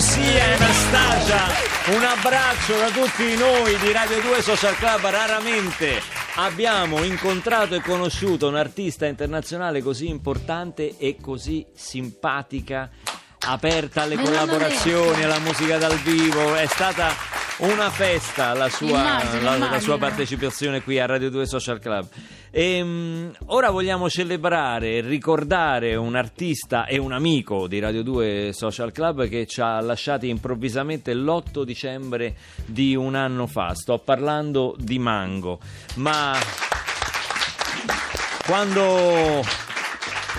Tu 0.00 0.06
sia, 0.06 0.54
Anastasia, 0.54 1.94
un 1.94 2.02
abbraccio 2.02 2.74
da 2.74 2.88
tutti 2.88 3.36
noi 3.36 3.76
di 3.80 3.92
Radio 3.92 4.18
2 4.22 4.40
Social 4.40 4.74
Club. 4.76 5.02
Raramente 5.02 6.00
abbiamo 6.36 7.02
incontrato 7.02 7.74
e 7.74 7.82
conosciuto 7.82 8.48
un'artista 8.48 9.04
internazionale 9.04 9.82
così 9.82 10.08
importante 10.08 10.96
e 10.96 11.18
così 11.20 11.66
simpatica, 11.74 12.88
aperta 13.46 14.00
alle 14.00 14.16
collaborazioni, 14.16 15.22
alla 15.22 15.38
musica 15.38 15.76
dal 15.76 15.98
vivo. 15.98 16.54
È 16.54 16.64
stata 16.64 17.12
una 17.60 17.90
festa 17.90 18.54
la 18.54 18.68
sua, 18.68 18.88
Immagino, 18.88 19.42
la- 19.42 19.50
la 19.50 19.56
sua 19.58 19.68
immagino. 19.68 19.98
partecipazione 19.98 20.82
qui 20.82 20.98
a 20.98 21.06
Radio 21.06 21.30
2 21.30 21.46
Social 21.46 21.78
Club. 21.78 22.06
E, 22.50 23.30
ora 23.46 23.70
vogliamo 23.70 24.08
celebrare 24.08 24.96
e 24.96 25.00
ricordare 25.02 25.94
un 25.94 26.16
artista 26.16 26.86
e 26.86 26.98
un 26.98 27.12
amico 27.12 27.66
di 27.68 27.78
Radio 27.78 28.02
2 28.02 28.50
Social 28.52 28.92
Club 28.92 29.28
che 29.28 29.46
ci 29.46 29.60
ha 29.60 29.80
lasciati 29.80 30.28
improvvisamente 30.28 31.14
l'8 31.14 31.62
dicembre 31.62 32.34
di 32.64 32.96
un 32.96 33.14
anno 33.14 33.46
fa. 33.46 33.74
Sto 33.74 33.98
parlando 33.98 34.74
di 34.78 34.98
Mango. 34.98 35.60
Ma 35.96 36.36
quando 38.46 39.42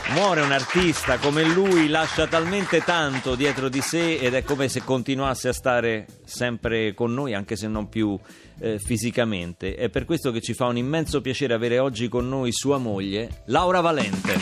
muore 0.09 0.41
un 0.41 0.51
artista 0.51 1.17
come 1.17 1.43
lui 1.43 1.87
lascia 1.87 2.27
talmente 2.27 2.83
tanto 2.83 3.35
dietro 3.35 3.69
di 3.69 3.81
sé 3.81 4.17
ed 4.17 4.33
è 4.33 4.43
come 4.43 4.67
se 4.69 4.83
continuasse 4.83 5.49
a 5.49 5.53
stare 5.53 6.05
sempre 6.25 6.93
con 6.93 7.13
noi 7.13 7.33
anche 7.33 7.55
se 7.55 7.67
non 7.67 7.89
più 7.89 8.17
eh, 8.59 8.79
fisicamente 8.79 9.75
è 9.75 9.89
per 9.89 10.05
questo 10.05 10.31
che 10.31 10.41
ci 10.41 10.53
fa 10.53 10.65
un 10.65 10.77
immenso 10.77 11.21
piacere 11.21 11.53
avere 11.53 11.79
oggi 11.79 12.09
con 12.09 12.27
noi 12.27 12.51
sua 12.51 12.77
moglie 12.77 13.43
Laura 13.45 13.81
Valente 13.81 14.37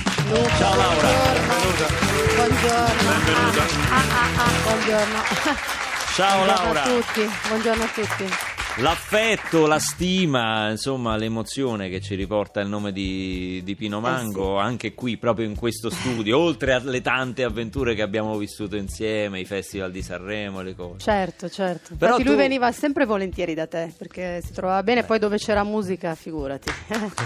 ciao 0.57 0.75
Laura 0.75 1.69
Buongiorno. 2.39 3.09
Ah, 3.89 4.03
ah, 4.11 4.29
ah, 4.37 4.51
buongiorno. 4.63 5.23
ciao 6.15 6.43
Buongiorno 6.43 6.73
Laura 6.73 6.83
a 6.83 6.87
tutti. 6.87 7.29
Buongiorno 7.49 7.83
a 7.83 7.87
tutti. 7.87 8.58
L'affetto, 8.81 9.67
la 9.67 9.77
stima, 9.77 10.69
insomma 10.69 11.17
l'emozione 11.17 11.89
che 11.89 11.99
ci 11.99 12.15
riporta 12.15 12.61
il 12.61 12.69
nome 12.69 12.93
di, 12.93 13.61
di 13.65 13.75
Pino 13.75 13.99
Mango, 13.99 14.57
anche 14.57 14.93
qui 14.93 15.17
proprio 15.17 15.45
in 15.45 15.55
questo 15.55 15.89
studio, 15.89 16.39
oltre 16.39 16.71
alle 16.71 17.01
tante 17.01 17.43
avventure 17.43 17.93
che 17.93 18.01
abbiamo 18.01 18.37
vissuto 18.37 18.77
insieme, 18.77 19.41
i 19.41 19.45
festival 19.45 19.91
di 19.91 20.01
Sanremo, 20.01 20.61
le 20.61 20.75
cose. 20.75 20.99
Certo, 20.99 21.49
certo. 21.49 21.95
Però 21.97 22.11
Infatti 22.11 22.23
tu- 22.23 22.29
lui 22.29 22.37
veniva 22.37 22.71
sempre 22.71 23.05
volentieri 23.05 23.53
da 23.53 23.67
te 23.67 23.93
perché 23.97 24.41
si 24.45 24.53
trovava 24.53 24.81
bene, 24.81 25.03
poi 25.03 25.19
dove 25.19 25.37
c'era 25.37 25.63
musica, 25.65 26.15
figurati. 26.15 26.71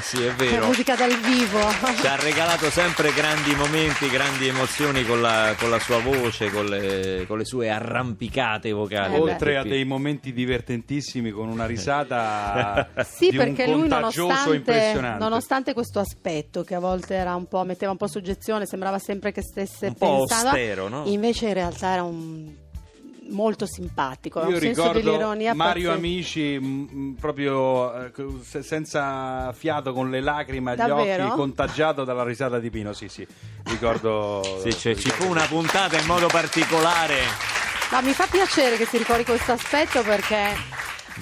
Sì, 0.01 0.23
è 0.23 0.31
vero. 0.31 0.65
musica 0.65 0.95
dal 0.95 1.15
vivo. 1.19 1.59
Ci 1.99 2.07
ha 2.07 2.15
regalato 2.15 2.71
sempre 2.71 3.13
grandi 3.13 3.53
momenti, 3.53 4.09
grandi 4.09 4.47
emozioni 4.47 5.05
con 5.05 5.21
la, 5.21 5.53
con 5.59 5.69
la 5.69 5.79
sua 5.79 5.99
voce, 5.99 6.49
con 6.49 6.65
le, 6.65 7.25
con 7.27 7.37
le 7.37 7.45
sue 7.45 7.69
arrampicate 7.69 8.71
vocali. 8.71 9.15
Eh 9.15 9.19
beh. 9.19 9.31
Oltre 9.31 9.57
a 9.57 9.63
dei 9.63 9.85
momenti 9.85 10.33
divertentissimi 10.33 11.29
con 11.29 11.41
una 11.49 11.65
risata 11.65 12.89
Sì, 13.03 13.29
di 13.29 13.37
un 13.37 13.43
perché 13.45 13.67
lui 13.71 13.87
nonostante, 13.87 14.55
impressionante. 14.55 15.23
nonostante 15.23 15.73
questo 15.73 15.99
aspetto 15.99 16.63
che 16.63 16.75
a 16.75 16.79
volte 16.79 17.15
era 17.15 17.35
un 17.35 17.47
po', 17.47 17.63
metteva 17.63 17.91
un 17.91 17.97
po' 17.97 18.07
soggezione, 18.07 18.65
sembrava 18.65 18.99
sempre 18.99 19.31
che 19.31 19.41
stesse 19.41 19.87
Un 19.87 19.93
po' 19.95 20.17
pensando, 20.17 20.49
austero, 20.49 20.87
no? 20.87 21.03
invece 21.05 21.47
in 21.47 21.53
realtà 21.53 21.87
era 21.93 22.03
un 22.03 22.61
molto 23.29 23.65
simpatico, 23.65 24.41
Io 24.41 24.47
un 24.47 24.59
senso 24.59 24.81
ricordo 24.91 24.99
dell'ironia 24.99 25.53
Mario 25.55 25.89
pazzesco. 25.89 25.97
Amici 25.97 26.59
mh, 26.59 27.15
proprio 27.19 27.93
eh, 28.05 28.11
senza 28.61 29.51
fiato 29.53 29.93
con 29.93 30.09
le 30.09 30.19
lacrime 30.21 30.71
agli 30.71 30.77
Davvero? 30.77 31.25
occhi, 31.27 31.35
contagiato 31.35 32.03
dalla 32.03 32.23
risata 32.23 32.59
di 32.59 32.69
Pino. 32.69 32.91
Sì, 32.93 33.07
sì, 33.07 33.25
ricordo. 33.65 34.41
Sì, 34.63 34.73
cioè, 34.77 34.95
ci 34.95 35.09
fu 35.09 35.29
una 35.29 35.45
puntata 35.45 35.97
in 35.97 36.05
modo 36.05 36.27
particolare. 36.27 37.15
Ma 37.91 38.01
mi 38.01 38.11
fa 38.11 38.27
piacere 38.29 38.75
che 38.77 38.85
si 38.85 38.97
ricordi 38.97 39.23
questo 39.23 39.53
aspetto 39.53 40.01
perché 40.03 40.51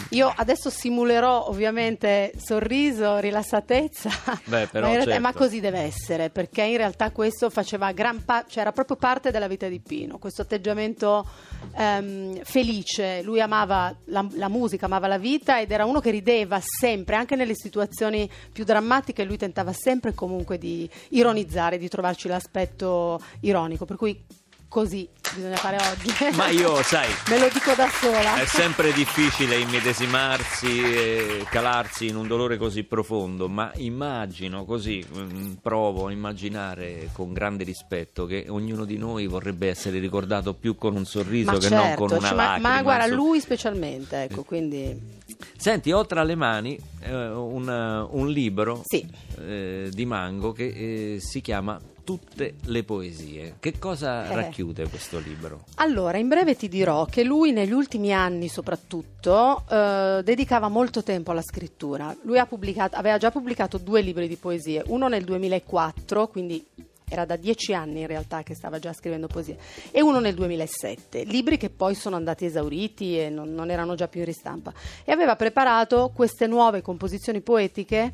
io 0.09 0.31
adesso 0.35 0.69
simulerò 0.69 1.47
ovviamente 1.47 2.33
sorriso, 2.37 3.17
rilassatezza, 3.17 4.09
Beh, 4.45 4.67
però, 4.67 4.87
ma, 4.87 4.93
realtà- 4.93 5.11
certo. 5.11 5.21
ma 5.21 5.33
così 5.33 5.59
deve 5.59 5.79
essere 5.79 6.29
perché 6.29 6.63
in 6.63 6.77
realtà 6.77 7.11
questo 7.11 7.49
faceva 7.49 7.91
gran 7.91 8.23
pa- 8.23 8.45
cioè 8.47 8.61
era 8.61 8.71
proprio 8.71 8.95
parte 8.97 9.31
della 9.31 9.47
vita 9.47 9.67
di 9.67 9.79
Pino, 9.79 10.17
questo 10.17 10.43
atteggiamento 10.43 11.27
ehm, 11.75 12.43
felice, 12.43 13.21
lui 13.23 13.41
amava 13.41 13.95
la, 14.05 14.25
la 14.33 14.49
musica, 14.49 14.85
amava 14.85 15.07
la 15.07 15.17
vita 15.17 15.59
ed 15.59 15.71
era 15.71 15.85
uno 15.85 15.99
che 15.99 16.11
rideva 16.11 16.59
sempre, 16.61 17.15
anche 17.15 17.35
nelle 17.35 17.55
situazioni 17.55 18.29
più 18.51 18.63
drammatiche 18.63 19.23
lui 19.23 19.37
tentava 19.37 19.73
sempre 19.73 20.13
comunque 20.13 20.57
di 20.57 20.89
ironizzare, 21.09 21.77
di 21.77 21.87
trovarci 21.87 22.27
l'aspetto 22.27 23.21
ironico, 23.41 23.85
per 23.85 23.95
cui 23.97 24.23
così 24.67 25.09
bisogna 25.33 25.55
fare 25.57 25.77
oggi. 25.77 26.11
Ma 26.35 26.49
io, 26.49 26.81
sai, 26.83 27.09
Me 27.29 27.39
lo 27.39 27.47
dico 27.51 27.73
da 27.73 27.87
sola. 27.89 28.35
È 28.41 28.45
sempre 28.45 28.91
difficile 28.93 29.57
immedesimarsi 29.57 30.81
e 30.81 31.45
calarsi 31.49 32.07
in 32.07 32.15
un 32.15 32.27
dolore 32.27 32.57
così 32.57 32.83
profondo, 32.83 33.47
ma 33.47 33.71
immagino 33.75 34.65
così, 34.65 35.05
mm, 35.15 35.53
provo 35.61 36.07
a 36.07 36.11
immaginare 36.11 37.09
con 37.13 37.33
grande 37.33 37.63
rispetto 37.63 38.25
che 38.25 38.45
ognuno 38.49 38.85
di 38.85 38.97
noi 38.97 39.27
vorrebbe 39.27 39.67
essere 39.69 39.99
ricordato 39.99 40.53
più 40.53 40.75
con 40.75 40.95
un 40.95 41.05
sorriso 41.05 41.51
ma 41.51 41.57
che 41.57 41.67
certo, 41.67 41.75
non 41.85 41.95
con 41.95 42.17
una 42.17 42.27
cioè, 42.27 42.35
ma- 42.37 42.43
lacrima. 42.45 42.69
ma, 42.73 42.81
guarda, 42.81 43.03
insomma. 43.05 43.21
lui 43.23 43.39
specialmente, 43.39 44.23
ecco, 44.23 44.43
quindi 44.43 45.19
Senti, 45.57 45.91
ho 45.91 46.05
tra 46.05 46.23
le 46.23 46.35
mani 46.35 46.77
eh, 47.01 47.13
un, 47.29 47.69
eh, 47.69 48.07
un 48.17 48.29
libro 48.29 48.81
Sì. 48.85 49.07
eh, 49.39 49.89
di 49.91 50.05
Mango 50.05 50.51
che 50.51 51.13
eh, 51.15 51.17
si 51.19 51.41
chiama 51.41 51.79
Tutte 52.03 52.55
le 52.65 52.83
poesie. 52.83 53.55
Che 53.59 53.77
cosa 53.77 54.27
Eh. 54.27 54.35
racchiude 54.35 54.89
questo 54.89 55.19
libro? 55.23 55.65
Allora, 55.75 56.17
in 56.17 56.27
breve 56.27 56.55
ti 56.55 56.67
dirò 56.67 57.05
che 57.05 57.23
lui 57.23 57.51
negli 57.51 57.71
ultimi 57.71 58.13
anni 58.13 58.47
soprattutto 58.47 59.63
eh, 59.69 60.21
dedicava 60.23 60.67
molto 60.67 61.03
tempo 61.03 61.31
alla 61.31 61.41
scrittura. 61.41 62.15
Lui 62.23 62.37
aveva 62.39 63.17
già 63.17 63.31
pubblicato 63.31 63.77
due 63.77 64.01
libri 64.01 64.27
di 64.27 64.35
poesie, 64.35 64.83
uno 64.87 65.07
nel 65.07 65.23
2004, 65.23 66.27
quindi 66.27 66.65
era 67.11 67.25
da 67.25 67.35
dieci 67.35 67.73
anni 67.73 68.01
in 68.01 68.07
realtà 68.07 68.41
che 68.41 68.55
stava 68.55 68.79
già 68.79 68.93
scrivendo 68.93 69.27
poesie, 69.27 69.57
e 69.91 70.01
uno 70.01 70.19
nel 70.19 70.33
2007, 70.33 71.23
libri 71.23 71.57
che 71.57 71.69
poi 71.69 71.93
sono 71.93 72.15
andati 72.15 72.45
esauriti 72.45 73.19
e 73.19 73.29
non, 73.29 73.53
non 73.53 73.69
erano 73.69 73.95
già 73.95 74.07
più 74.07 74.21
in 74.21 74.25
ristampa. 74.25 74.73
E 75.03 75.11
aveva 75.11 75.35
preparato 75.35 76.11
queste 76.15 76.47
nuove 76.47 76.81
composizioni 76.81 77.41
poetiche 77.41 78.13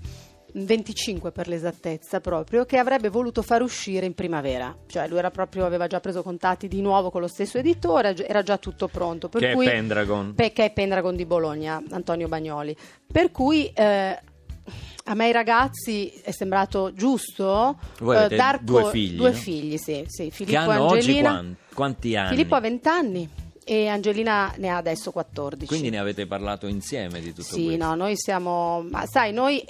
25 0.66 1.32
per 1.32 1.48
l'esattezza 1.48 2.20
proprio, 2.20 2.66
che 2.66 2.78
avrebbe 2.78 3.10
voluto 3.10 3.42
far 3.42 3.62
uscire 3.62 4.06
in 4.06 4.14
primavera. 4.14 4.76
Cioè 4.88 5.08
lui 5.08 5.18
era 5.20 5.32
proprio, 5.32 5.66
aveva 5.66 5.88
già 5.88 6.00
preso 6.00 6.24
contatti 6.24 6.68
di 6.68 6.82
nuovo 6.82 7.10
con 7.12 7.22
lo 7.22 7.28
stesso 7.28 7.58
editore, 7.58 8.16
era 8.28 8.42
già 8.44 8.58
tutto 8.58 8.88
pronto. 8.88 9.30
Per 9.30 9.42
che 9.42 9.54
cui, 9.54 9.68
è 9.68 9.72
Pendragon. 9.72 10.34
Pe- 10.34 10.52
che 10.54 10.66
è 10.66 10.72
Pendragon 10.74 11.16
di 11.16 11.26
Bologna, 11.26 11.82
Antonio 11.92 12.28
Bagnoli. 12.28 12.76
Per 13.12 13.32
cui 13.32 13.68
eh, 13.74 14.20
a 15.06 15.14
me 15.14 15.26
ai 15.26 15.32
ragazzi 15.32 16.10
è 16.24 16.32
sembrato 16.32 16.92
giusto 16.94 17.78
eh, 18.02 18.28
dar 18.36 18.60
due 18.60 18.90
figli, 18.90 19.16
Due 19.16 19.30
no? 19.32 19.36
figli, 19.36 19.78
sì, 19.78 20.04
sì. 20.08 20.32
Filippo 20.32 20.72
e 20.72 20.76
Angelina. 20.76 21.30
quan- 21.32 21.56
quanti 21.74 22.16
anni? 22.16 22.30
Filippo 22.30 22.56
ha 22.56 22.60
20 22.60 22.88
anni 22.90 23.30
e 23.64 23.88
Angelina 23.88 24.54
ne 24.58 24.70
ha 24.70 24.78
adesso 24.78 25.12
14. 25.12 25.68
Quindi 25.68 25.90
ne 25.90 26.00
avete 26.00 26.26
parlato 26.26 26.68
insieme 26.68 27.20
di 27.20 27.30
tutto 27.30 27.44
Sì, 27.44 27.66
questo? 27.66 27.86
no, 27.86 27.96
noi 27.96 28.14
siamo. 28.16 28.82
Ma 28.90 29.06
sai, 29.06 29.32
noi 29.34 29.64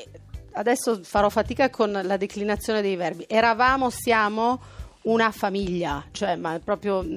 adesso 0.58 1.00
farò 1.04 1.30
fatica 1.30 1.70
con 1.70 1.92
la 2.04 2.18
declinazione 2.18 2.82
dei 2.82 2.96
verbi. 2.96 3.26
Eravamo, 3.28 3.90
siamo 3.90 4.60
una 5.08 5.32
famiglia, 5.32 6.04
cioè, 6.12 6.36
ma 6.36 6.60
proprio 6.62 7.02
mh, 7.02 7.08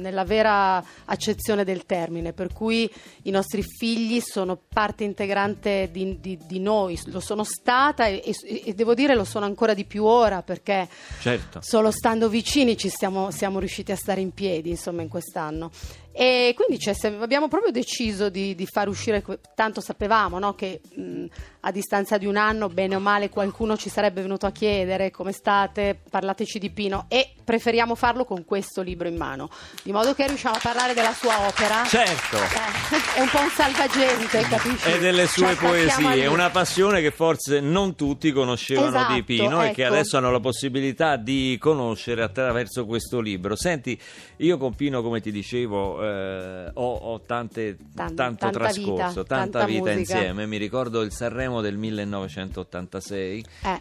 nella 0.00 0.24
vera 0.24 0.82
accezione 1.04 1.62
del 1.62 1.86
termine, 1.86 2.32
per 2.32 2.52
cui 2.52 2.90
i 3.22 3.30
nostri 3.30 3.62
figli 3.62 4.18
sono 4.20 4.58
parte 4.68 5.04
integrante 5.04 5.88
di, 5.92 6.18
di- 6.20 6.36
di 6.44 6.58
noi, 6.58 6.98
lo 7.06 7.20
sono 7.20 7.44
stata 7.44 8.06
e, 8.06 8.24
e- 8.24 8.62
e 8.64 8.74
devo 8.74 8.94
dire 8.94 9.14
lo 9.14 9.22
sono 9.22 9.44
ancora 9.44 9.72
di 9.72 9.84
più 9.84 10.04
ora 10.04 10.42
perché 10.42 10.88
Certo. 11.20 11.60
solo 11.62 11.92
stando 11.92 12.28
vicini 12.28 12.76
ci 12.76 12.88
stiamo, 12.88 13.30
siamo 13.30 13.60
riusciti 13.60 13.92
a 13.92 13.96
stare 13.96 14.20
in 14.20 14.32
piedi 14.32 14.70
insomma 14.70 15.02
in 15.02 15.08
quest'anno 15.08 15.70
e 16.12 16.54
quindi 16.54 16.78
cioè, 16.78 16.94
abbiamo 17.18 17.48
proprio 17.48 17.70
deciso 17.70 18.28
di, 18.28 18.54
di 18.54 18.66
far 18.66 18.88
uscire 18.88 19.24
tanto 19.54 19.80
sapevamo 19.80 20.38
no, 20.38 20.54
che 20.54 20.80
mh, 20.94 21.24
a 21.60 21.70
distanza 21.70 22.18
di 22.18 22.26
un 22.26 22.36
anno 22.36 22.68
bene 22.68 22.96
o 22.96 23.00
male 23.00 23.28
qualcuno 23.28 23.76
ci 23.76 23.88
sarebbe 23.88 24.22
venuto 24.22 24.46
a 24.46 24.50
chiedere 24.50 25.10
come 25.10 25.32
state 25.32 26.00
parlateci 26.10 26.58
di 26.58 26.70
Pino 26.70 27.06
e 27.08 27.34
preferiamo 27.42 27.94
farlo 27.94 28.24
con 28.24 28.44
questo 28.44 28.82
libro 28.82 29.08
in 29.08 29.16
mano 29.16 29.48
di 29.82 29.92
modo 29.92 30.14
che 30.14 30.26
riusciamo 30.26 30.56
a 30.56 30.60
parlare 30.62 30.94
della 30.94 31.12
sua 31.12 31.46
opera 31.46 31.84
Certo. 31.84 32.36
Eh, 32.36 33.16
è 33.18 33.20
un 33.20 33.28
po' 33.28 33.40
un 33.40 33.50
salvagente 33.50 34.40
capisci 34.42 34.90
E 34.90 34.98
delle 34.98 35.26
sue 35.26 35.52
a 35.52 35.56
poesie, 35.56 36.26
una 36.26 36.50
passione 36.50 37.00
che 37.00 37.10
forse 37.10 37.60
non 37.60 37.94
tutti 37.94 38.32
conoscevano 38.32 38.88
Esatto, 38.88 39.14
di 39.14 39.22
Pino 39.22 39.62
e 39.62 39.72
che 39.72 39.84
ecco. 39.84 39.94
adesso 39.94 40.16
hanno 40.16 40.30
la 40.30 40.40
possibilità 40.40 41.16
di 41.16 41.56
conoscere 41.60 42.22
attraverso 42.22 42.84
questo 42.86 43.20
libro. 43.20 43.56
Senti, 43.56 43.98
io 44.38 44.58
con 44.58 44.74
Pino, 44.74 45.02
come 45.02 45.20
ti 45.20 45.30
dicevo, 45.30 46.01
eh, 46.02 46.70
ho, 46.74 46.92
ho 46.94 47.20
tante- 47.20 47.76
Tan- 47.94 48.14
tanto 48.14 48.50
trascorso, 48.50 48.80
vita, 48.92 49.12
tanta, 49.12 49.24
tanta 49.24 49.64
vita 49.64 49.92
musica. 49.92 49.98
insieme. 50.16 50.46
Mi 50.46 50.56
ricordo 50.56 51.00
il 51.02 51.12
Sanremo 51.12 51.60
del 51.60 51.76
1986, 51.76 53.44
Eh. 53.62 53.80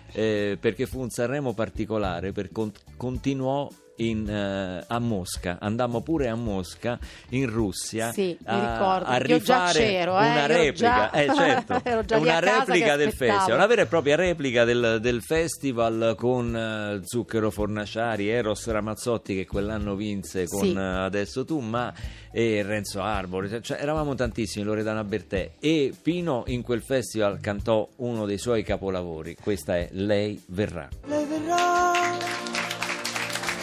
eh, 0.51 0.57
perché 0.59 0.85
fu 0.85 1.00
un 1.00 1.09
Sanremo 1.09 1.53
particolare, 1.53 2.31
per 2.31 2.51
con- 2.51 2.71
continuò 2.97 3.69
in, 3.97 4.27
eh, 4.27 4.83
a 4.88 4.99
Mosca, 4.99 5.57
andammo 5.59 6.01
pure 6.01 6.27
a 6.29 6.35
Mosca, 6.35 6.97
in 7.29 7.49
Russia, 7.49 8.11
Sì, 8.11 8.35
mi 8.39 8.45
a, 8.45 8.73
ricordo, 8.73 9.05
a 9.05 9.17
perché 9.17 9.31
io 9.33 9.39
già 9.39 9.71
rifare 9.71 9.79
eh, 9.97 10.03
una 10.07 10.25
ero 10.47 10.47
replica, 10.47 10.73
già- 10.73 11.11
eh, 11.11 11.27
certo, 11.35 12.17
una 12.17 12.39
replica 12.39 12.95
del 12.95 13.11
festival, 13.13 13.53
una 13.55 13.67
vera 13.67 13.81
e 13.81 13.85
propria 13.85 14.15
replica 14.15 14.63
del, 14.63 14.97
del 15.01 15.21
festival 15.21 16.15
con 16.17 16.55
eh, 16.55 16.99
Zucchero 17.05 17.51
Fornaciari, 17.51 18.27
Eros 18.29 18.67
Ramazzotti 18.67 19.35
che 19.35 19.45
quell'anno 19.45 19.95
vinse 19.95 20.47
con 20.47 20.61
Sì. 20.61 20.73
eh, 20.73 20.79
Adesso 20.79 21.45
tu, 21.45 21.59
ma 21.59 21.93
e 22.31 22.63
Renzo 22.63 23.01
Arbore, 23.01 23.61
cioè, 23.61 23.79
eravamo 23.81 24.15
tantissimi, 24.15 24.63
Loredana 24.63 25.03
Bertè. 25.03 25.51
E 25.59 25.93
Pino 26.01 26.43
in 26.47 26.61
quel 26.61 26.81
festival 26.81 27.39
cantò 27.41 27.88
uno 27.97 28.25
dei 28.25 28.38
suoi 28.38 28.63
capolavori, 28.63 29.35
questa 29.41 29.75
è 29.75 29.89
Lei 29.91 30.41
verrà. 30.47 30.88
lei 31.07 31.25
verrà, 31.25 32.11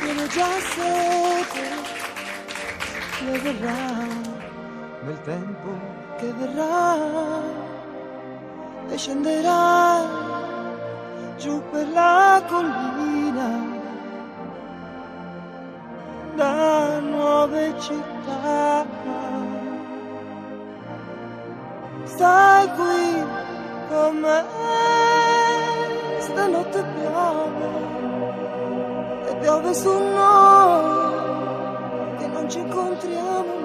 viene 0.08 0.26
già 0.28 0.48
sete, 0.74 1.68
lei 3.26 3.38
verrà, 3.40 4.06
nel 5.02 5.20
tempo 5.22 5.68
che 6.16 6.32
verrà, 6.32 6.96
e 8.88 8.96
scenderà 8.96 10.00
giù 11.36 11.62
per 11.70 11.88
la 11.90 12.42
collina, 12.48 13.76
da 16.36 17.00
nuove 17.00 17.74
città. 17.78 18.86
Stai 22.04 22.68
qui 22.76 23.26
con 23.90 24.16
me, 24.16 24.44
stanotte 26.20 26.82
piove, 26.94 27.97
piove 29.48 29.72
su 29.72 29.88
che 32.18 32.26
non 32.26 32.50
ci 32.50 32.58
incontriamo 32.58 33.57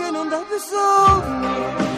che 0.00 0.10
non 0.10 0.28
dà 0.28 0.42
più 0.48 0.58
sogni 0.58 1.89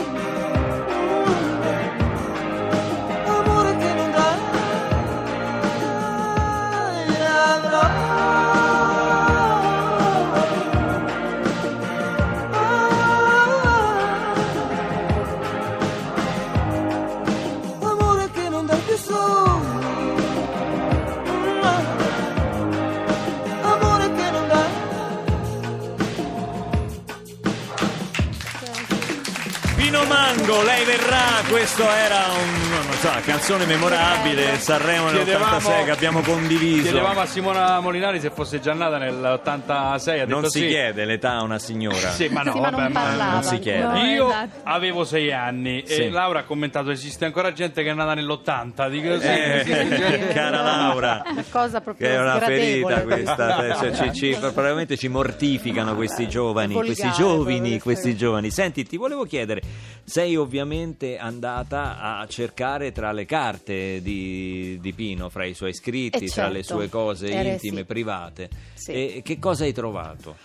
lei 30.60 30.84
verrà, 30.84 31.40
questo 31.48 31.88
era 31.88 32.26
un, 32.32 32.81
una 33.10 33.20
canzone 33.20 33.64
memorabile, 33.66 34.56
Sanremo 34.58 35.10
nell'86 35.10 35.84
che 35.84 35.90
abbiamo 35.90 36.20
condiviso. 36.20 36.82
Chiedevamo 36.82 37.20
a 37.20 37.26
Simona 37.26 37.80
Molinari 37.80 38.20
se 38.20 38.30
fosse 38.30 38.60
già 38.60 38.72
nata 38.74 38.98
nell'86, 38.98 40.08
ha 40.08 40.24
detto 40.24 40.26
Non 40.40 40.44
si 40.50 40.60
sì. 40.60 40.66
chiede 40.68 41.04
l'età 41.04 41.32
a 41.38 41.42
una 41.42 41.58
signora. 41.58 42.10
Sì, 42.10 42.28
ma 42.28 42.42
no, 42.42 42.52
Sì, 42.52 42.60
ma 42.60 42.70
vabbè, 42.70 42.82
non 42.82 42.92
parlava. 42.92 43.32
non 43.32 43.42
si 43.42 43.58
chiede. 43.58 43.82
No, 43.82 43.96
Io 44.04 44.28
esatto. 44.28 44.60
avevo 44.64 45.04
sei 45.04 45.32
anni 45.32 45.82
Sì. 45.86 45.94
e 46.04 46.10
Laura 46.10 46.40
ha 46.40 46.44
commentato 46.44 46.90
esiste 46.90 47.24
ancora 47.24 47.52
gente 47.52 47.82
che 47.82 47.90
è 47.90 47.94
nata 47.94 48.14
nell'80 48.14 48.88
dico 48.88 49.18
sì, 49.18 49.26
Eh, 49.26 50.28
cara 50.32 50.62
Laura, 50.62 51.22
Una 51.28 51.44
cosa 51.50 51.80
proprio 51.80 52.08
che 52.08 52.14
è 52.14 52.20
una 52.20 52.38
ferita 52.38 53.02
questa, 53.02 53.76
cioè, 53.92 53.92
ci, 53.92 54.12
ci- 54.12 54.36
probabilmente 54.38 54.96
ci 54.96 55.08
mortificano 55.08 55.94
questi 55.94 56.28
giovani, 56.28 56.74
Volgare, 56.74 56.94
questi 56.94 57.20
giovani, 57.20 57.78
questi 57.80 58.16
giovani. 58.16 58.50
Senti, 58.50 58.84
ti 58.84 58.96
volevo 58.96 59.24
chiedere, 59.24 59.60
sei 60.04 60.36
ovviamente 60.36 61.18
andata 61.18 61.98
a 62.00 62.26
cercare 62.28 62.91
tra 62.92 63.10
le 63.12 63.24
carte 63.24 64.00
di, 64.02 64.78
di 64.80 64.92
Pino, 64.92 65.28
fra 65.28 65.44
i 65.44 65.54
suoi 65.54 65.74
scritti, 65.74 66.24
Eh, 66.24 66.28
tra 66.28 66.48
le 66.48 66.62
certo. 66.62 66.78
sue 66.78 66.88
cose 66.88 67.28
Eh, 67.28 67.52
intime, 67.52 67.78
sì. 67.78 67.84
private. 67.84 68.50
Sì. 68.74 68.92
E 68.92 69.20
che 69.24 69.38
cosa 69.38 69.64
hai 69.64 69.72
trovato? 69.72 70.36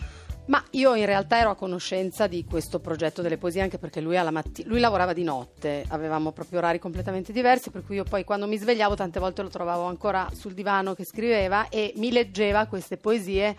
Ma 0.47 0.63
io 0.71 0.95
in 0.95 1.05
realtà 1.05 1.39
ero 1.39 1.49
a 1.49 1.55
conoscenza 1.55 2.25
di 2.25 2.45
questo 2.49 2.79
progetto 2.79 3.21
delle 3.21 3.37
poesie 3.37 3.59
anche 3.61 3.77
perché 3.77 3.99
lui, 3.99 4.15
alla 4.15 4.31
matti- 4.31 4.63
lui 4.63 4.79
lavorava 4.79 5.11
di 5.11 5.23
notte, 5.23 5.83
avevamo 5.89 6.31
proprio 6.31 6.59
orari 6.59 6.79
completamente 6.79 7.33
diversi, 7.33 7.69
per 7.69 7.83
cui 7.85 7.95
io 7.95 8.05
poi 8.05 8.23
quando 8.23 8.47
mi 8.47 8.57
svegliavo 8.57 8.95
tante 8.95 9.19
volte 9.19 9.41
lo 9.41 9.49
trovavo 9.49 9.83
ancora 9.83 10.29
sul 10.33 10.53
divano 10.53 10.93
che 10.93 11.03
scriveva 11.03 11.67
e 11.67 11.91
mi 11.97 12.13
leggeva 12.13 12.65
queste 12.67 12.95
poesie 12.95 13.57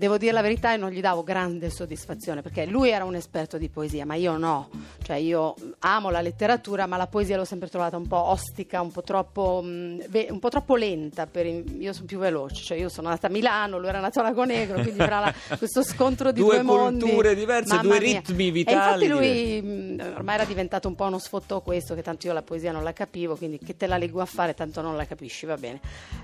devo 0.00 0.16
dire 0.16 0.32
la 0.32 0.40
verità 0.40 0.72
e 0.72 0.78
non 0.78 0.88
gli 0.90 1.00
davo 1.02 1.22
grande 1.22 1.68
soddisfazione 1.68 2.40
perché 2.40 2.64
lui 2.64 2.88
era 2.88 3.04
un 3.04 3.14
esperto 3.14 3.58
di 3.58 3.68
poesia, 3.68 4.06
ma 4.06 4.14
io 4.14 4.38
no. 4.38 4.70
Cioè 5.02 5.16
io 5.16 5.54
amo 5.80 6.08
la 6.08 6.22
letteratura, 6.22 6.86
ma 6.86 6.96
la 6.96 7.06
poesia 7.06 7.36
l'ho 7.36 7.44
sempre 7.44 7.68
trovata 7.68 7.98
un 7.98 8.06
po' 8.08 8.16
ostica, 8.16 8.80
un 8.80 8.90
po' 8.90 9.02
troppo, 9.02 9.62
ve- 9.62 10.28
un 10.30 10.38
po' 10.38 10.48
troppo 10.48 10.76
lenta. 10.76 11.26
Per 11.26 11.44
io 11.44 11.92
sono 11.92 12.06
più 12.06 12.18
veloce, 12.18 12.62
cioè 12.62 12.78
io 12.78 12.88
sono 12.88 13.08
nata 13.10 13.26
a 13.26 13.30
Milano, 13.30 13.78
lui 13.78 13.88
era 13.88 14.00
nato 14.00 14.20
a 14.20 14.22
Lago 14.22 14.44
Negro, 14.44 14.80
quindi 14.80 15.00
fra 15.00 15.20
la- 15.20 15.34
questo 15.58 15.82
scontro 15.84 16.32
di 16.32 16.40
Due 16.40 16.54
due, 16.54 16.62
mondi. 16.62 17.00
culture 17.04 17.34
diverse, 17.34 17.68
Mamma 17.74 17.82
due 17.82 18.00
mia. 18.00 18.22
ritmi 18.26 18.46
E 18.48 18.50
vitali 18.52 18.76
infatti 18.76 19.06
lui 19.08 19.60
mh, 19.62 20.12
ormai 20.16 20.34
era 20.36 20.44
diventato 20.44 20.88
un 20.88 20.94
po' 20.94 21.04
uno 21.04 21.18
sfottò 21.18 21.60
questo, 21.60 21.94
che 21.94 22.02
tanto 22.02 22.26
io 22.26 22.32
la 22.32 22.42
poesia 22.42 22.72
non 22.72 22.82
la 22.84 22.94
capivo, 22.94 23.36
quindi 23.36 23.58
che 23.58 23.76
te 23.76 23.86
la 23.86 23.98
leggo 23.98 24.22
a 24.22 24.26
fare, 24.26 24.54
tanto 24.54 24.80
non 24.80 24.96
la 24.96 25.04
capisci, 25.04 25.44
va 25.44 25.56
bene. 25.56 25.78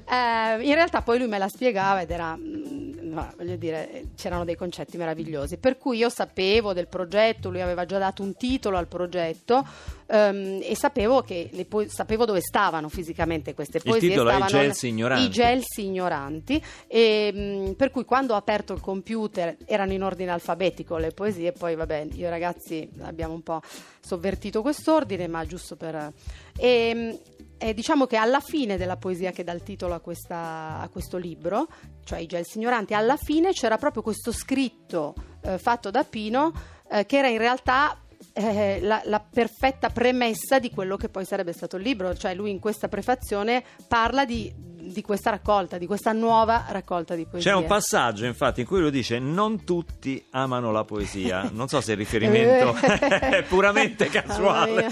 Eh, 0.09 0.63
in 0.67 0.75
realtà 0.75 1.03
poi 1.03 1.19
lui 1.19 1.29
me 1.29 1.37
la 1.37 1.49
spiegava 1.49 2.01
ed 2.01 2.11
era, 2.11 2.35
mh, 2.37 2.96
ma 3.17 3.33
voglio 3.35 3.57
dire, 3.57 4.09
c'erano 4.15 4.45
dei 4.45 4.57
concetti 4.57 4.99
meravigliosi. 4.99 5.57
Per 5.57 5.79
cui 5.79 5.97
io 5.97 6.11
sapevo 6.11 6.75
del 6.75 6.87
progetto, 6.87 7.49
lui 7.51 7.63
aveva 7.63 7.87
già 7.87 7.99
dato 7.99 8.23
un 8.23 8.37
titolo 8.37 8.77
al 8.77 8.87
progetto 8.87 9.67
ehm, 10.07 10.61
e 10.63 10.77
sapevo, 10.77 11.25
po- 11.67 11.89
sapevo 11.89 12.27
dove 12.27 12.41
stavano 12.43 12.91
fisicamente 12.91 13.55
queste 13.55 13.79
Il 13.79 13.85
poesie. 13.85 14.11
titolo 14.11 14.29
è 14.29 14.37
I 14.39 14.47
gelsi 14.47 14.89
ignoranti. 14.89 15.25
I 15.25 15.31
gelsi 15.31 15.85
ignoranti. 15.87 16.63
E, 16.87 17.33
mh, 17.33 17.73
per 17.73 17.91
cui 17.91 18.05
quando 18.05 18.35
ho 18.35 18.37
aperto 18.37 18.75
il 18.75 18.81
computer 18.81 19.57
erano 19.65 19.93
in 19.93 20.03
ordine 20.03 20.31
alfabetico 20.31 20.99
le 20.99 21.13
poesie, 21.13 21.53
poi 21.53 21.75
vabbè, 21.75 22.09
io 22.13 22.29
ragazzi 22.29 22.87
abbiamo 23.01 23.33
un 23.33 23.43
po' 23.43 23.63
sovvertito 24.01 24.61
quest'ordine, 24.61 25.27
ma 25.27 25.45
giusto 25.47 25.75
per... 25.77 26.13
E, 26.59 27.19
mh, 27.59 27.65
e 27.65 27.75
diciamo 27.75 28.07
che 28.07 28.17
alla 28.17 28.41
fine 28.41 28.77
della 28.77 28.97
poesia 28.97 29.31
che 29.31 29.45
dà 29.45 29.53
il 29.53 29.63
titolo 29.63 29.95
a, 29.95 30.01
questa- 30.01 30.81
a 30.81 30.89
questo 30.91 31.17
libro, 31.17 31.67
cioè 32.05 32.19
I 32.19 32.27
gelsi 32.27 32.59
ignoranti, 32.59 32.95
alla 32.95 33.17
fine 33.17 33.53
c'era 33.53 33.77
proprio 33.79 34.03
questo 34.03 34.33
scritto 34.33 35.15
eh, 35.43 35.59
fatto 35.59 35.91
da 35.91 36.05
Pino 36.05 36.53
eh, 36.91 37.07
che 37.07 37.19
era 37.19 37.29
in 37.29 37.39
realtà 37.39 38.01
eh, 38.33 38.81
la, 38.81 39.03
la 39.05 39.21
perfetta 39.21 39.91
premessa 39.91 40.59
di 40.59 40.71
quello 40.71 40.97
che 40.97 41.09
poi 41.09 41.25
sarebbe 41.25 41.53
stato 41.53 41.77
il 41.77 41.83
libro, 41.83 42.15
cioè 42.17 42.35
lui 42.35 42.51
in 42.51 42.59
questa 42.59 42.89
prefazione 42.89 43.65
parla 43.89 44.25
di, 44.25 44.53
di 44.87 45.03
questa 45.03 45.31
raccolta, 45.31 45.79
di 45.79 45.87
questa 45.87 46.13
nuova 46.13 46.67
raccolta 46.69 47.15
di 47.15 47.27
poesie. 47.27 47.51
C'è 47.51 47.57
un 47.57 47.67
passaggio, 47.67 48.25
infatti, 48.25 48.61
in 48.61 48.67
cui 48.67 48.81
lui 48.81 48.91
dice: 48.91 49.19
Non 49.19 49.65
tutti 49.65 50.25
amano 50.31 50.71
la 50.71 50.85
poesia. 50.85 51.49
Non 51.53 51.69
so 51.69 51.81
se 51.81 51.93
il 51.93 51.99
riferimento 51.99 52.75
è 52.81 53.43
puramente 53.43 54.09
casuale. 54.09 54.89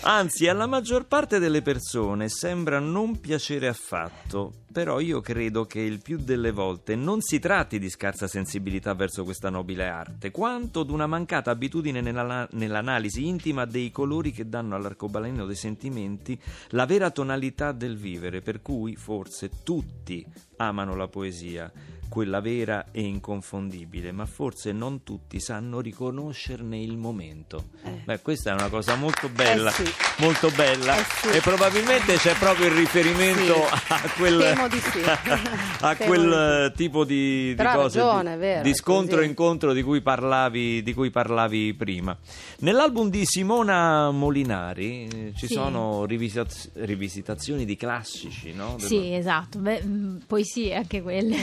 Anzi, 0.00 0.48
alla 0.48 0.66
maggior 0.66 1.06
parte 1.06 1.38
delle 1.38 1.62
persone 1.62 2.28
sembra 2.28 2.78
non 2.78 3.20
piacere 3.20 3.68
affatto. 3.68 4.61
Però 4.72 5.00
io 5.00 5.20
credo 5.20 5.66
che 5.66 5.80
il 5.80 6.00
più 6.00 6.16
delle 6.16 6.50
volte 6.50 6.96
non 6.96 7.20
si 7.20 7.38
tratti 7.38 7.78
di 7.78 7.90
scarsa 7.90 8.26
sensibilità 8.26 8.94
verso 8.94 9.22
questa 9.22 9.50
nobile 9.50 9.86
arte, 9.86 10.30
quanto 10.30 10.82
di 10.82 10.92
una 10.92 11.06
mancata 11.06 11.50
abitudine 11.50 12.00
nella- 12.00 12.48
nell'analisi 12.52 13.26
intima 13.26 13.66
dei 13.66 13.90
colori 13.90 14.32
che 14.32 14.48
danno 14.48 14.74
all'arcobaleno 14.74 15.44
dei 15.44 15.56
sentimenti 15.56 16.40
la 16.70 16.86
vera 16.86 17.10
tonalità 17.10 17.72
del 17.72 17.98
vivere, 17.98 18.40
per 18.40 18.62
cui 18.62 18.96
forse 18.96 19.50
tutti 19.62 20.24
amano 20.56 20.96
la 20.96 21.06
poesia, 21.08 21.70
quella 22.12 22.40
vera 22.42 22.88
e 22.92 23.00
inconfondibile, 23.00 24.12
ma 24.12 24.26
forse 24.26 24.70
non 24.72 25.02
tutti 25.02 25.40
sanno 25.40 25.80
riconoscerne 25.80 26.78
il 26.78 26.98
momento. 26.98 27.68
Eh. 27.84 28.02
Beh, 28.04 28.20
questa 28.20 28.50
è 28.50 28.52
una 28.52 28.68
cosa 28.68 28.96
molto 28.96 29.30
bella, 29.30 29.70
Eh 29.70 29.72
sì. 29.72 29.92
molto 30.18 30.50
bella 30.50 30.94
Eh 30.98 31.04
sì. 31.22 31.28
e 31.30 31.40
probabilmente 31.40 32.16
c'è 32.16 32.34
proprio 32.36 32.66
il 32.66 32.72
riferimento 32.74 33.54
Sì. 33.54 33.92
a 33.94 34.00
quel, 34.14 34.68
di 34.68 34.80
a 35.80 35.96
quel 35.96 36.68
di 36.68 36.76
tipo 36.76 37.04
di, 37.04 37.54
di 37.54 37.62
cose, 37.64 37.98
ragione, 38.00 38.36
vero, 38.36 38.62
di 38.62 38.74
scontro 38.74 39.20
e 39.20 39.24
incontro 39.24 39.72
di 39.72 39.82
cui, 39.82 40.02
parlavi, 40.02 40.82
di 40.82 40.92
cui 40.92 41.08
parlavi 41.10 41.72
prima. 41.72 42.14
Nell'album 42.58 43.08
di 43.08 43.24
Simona 43.24 44.10
Molinari 44.10 45.08
eh, 45.08 45.32
ci 45.34 45.46
sono 45.46 46.04
rivisaz- 46.04 46.72
rivisitazioni 46.74 47.64
di 47.64 47.74
classici, 47.76 48.52
no? 48.52 48.76
Sì, 48.78 49.14
esatto, 49.14 49.58
Beh, 49.60 49.82
mh, 49.82 50.24
poesie 50.26 50.74
anche 50.74 51.00
quelle. 51.00 51.36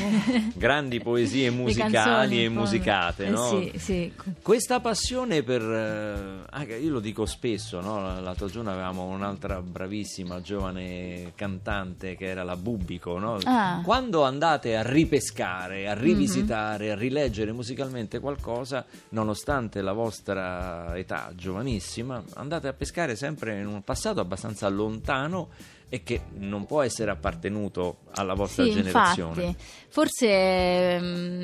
Grandi 0.59 0.99
poesie 0.99 1.49
musicali 1.49 1.91
canzoni 1.93 2.43
e 2.43 2.47
po'- 2.49 2.59
musicate, 2.59 3.25
eh, 3.25 3.29
no? 3.29 3.47
Sì, 3.47 3.71
sì. 3.77 4.13
Questa 4.41 4.81
passione 4.81 5.41
per, 5.41 5.61
eh, 5.61 6.77
io 6.79 6.91
lo 6.91 6.99
dico 6.99 7.25
spesso, 7.25 7.79
no? 7.79 8.19
l'altro 8.19 8.47
giorno 8.47 8.69
avevamo 8.71 9.05
un'altra 9.05 9.61
bravissima 9.61 10.41
giovane 10.41 11.31
cantante 11.35 12.15
che 12.17 12.25
era 12.25 12.43
la 12.43 12.57
Bubbico, 12.57 13.17
no? 13.17 13.37
Ah. 13.45 13.79
quando 13.85 14.23
andate 14.23 14.75
a 14.75 14.81
ripescare, 14.83 15.83
Mhm. 15.83 15.87
a 15.89 15.93
rivisitare, 15.93 16.91
a 16.91 16.95
rileggere 16.95 17.53
musicalmente 17.53 18.19
qualcosa, 18.19 18.85
nonostante 19.09 19.81
la 19.81 19.93
vostra 19.93 20.97
età 20.97 21.31
giovanissima, 21.35 22.21
andate 22.35 22.67
a 22.67 22.73
pescare 22.73 23.15
sempre 23.15 23.57
in 23.59 23.65
un 23.67 23.81
passato 23.83 24.19
abbastanza 24.19 24.67
lontano 24.67 25.49
e 25.89 26.03
che 26.03 26.21
non 26.37 26.65
può 26.65 26.81
essere 26.83 27.09
appartenuto 27.11 27.97
alla 28.13 28.35
vostra 28.35 28.63
Sì, 28.63 28.71
generazione. 28.71 29.43
infatti, 29.43 29.63
forse 29.89 30.99
mm, 31.01 31.38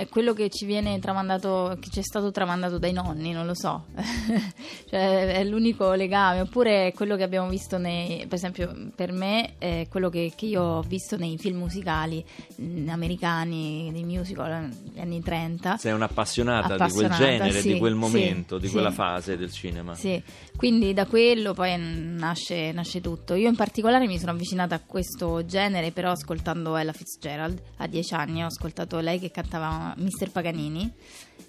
è 0.00 0.08
quello 0.08 0.32
che 0.32 0.48
ci 0.48 0.64
viene 0.64 0.98
tramandato, 0.98 1.76
che 1.78 1.90
ci 1.90 1.98
è 1.98 2.02
stato 2.02 2.30
tramandato 2.30 2.78
dai 2.78 2.92
nonni, 2.92 3.32
non 3.32 3.44
lo 3.44 3.54
so, 3.54 3.84
cioè 4.88 5.34
è 5.34 5.44
l'unico 5.44 5.92
legame, 5.92 6.40
oppure 6.40 6.94
quello 6.94 7.16
che 7.16 7.22
abbiamo 7.22 7.50
visto 7.50 7.76
nei, 7.76 8.24
per 8.26 8.34
esempio 8.34 8.90
per 8.94 9.12
me 9.12 9.58
è 9.58 9.86
quello 9.90 10.08
che, 10.08 10.32
che 10.34 10.46
io 10.46 10.62
ho 10.62 10.82
visto 10.82 11.18
nei 11.18 11.36
film 11.36 11.58
musicali 11.58 12.24
mm, 12.62 12.88
americani, 12.88 13.90
dei 13.92 14.04
musical, 14.04 14.70
negli 14.70 15.00
anni 15.00 15.20
30. 15.20 15.76
Sei 15.76 15.92
un'appassionata 15.92 16.76
di 16.86 16.90
quel 16.92 17.04
Appassionata, 17.04 17.24
genere, 17.24 17.60
sì, 17.60 17.72
di 17.74 17.78
quel 17.78 17.92
sì, 17.92 17.98
momento, 17.98 18.58
di 18.58 18.66
sì. 18.66 18.72
quella 18.72 18.90
fase 18.92 19.36
del 19.36 19.52
cinema. 19.52 19.94
Sì, 19.94 20.22
quindi 20.56 20.94
da 20.94 21.04
quello 21.04 21.52
poi 21.52 21.74
nasce, 21.78 22.72
nasce 22.72 23.02
tutto. 23.02 23.34
Io 23.34 23.50
in 23.50 23.56
particolare 23.56 24.06
mi 24.06 24.18
sono 24.18 24.30
avvicinata 24.30 24.76
a 24.76 24.80
questo 24.84 25.44
genere, 25.44 25.90
però 25.90 26.12
ascoltando 26.12 26.76
Ella 26.76 26.94
Fitzgerald 26.94 27.60
a 27.76 27.86
dieci 27.86 28.14
anni, 28.14 28.42
ho 28.42 28.46
ascoltato 28.46 28.98
lei 29.00 29.18
che 29.18 29.30
cantava 29.30 29.89
Mr. 29.96 30.30
Paganini 30.30 30.90